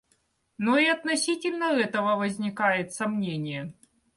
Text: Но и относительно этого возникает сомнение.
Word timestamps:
Но 0.57 0.79
и 0.79 0.87
относительно 0.87 1.73
этого 1.79 2.15
возникает 2.15 2.91
сомнение. 2.91 3.71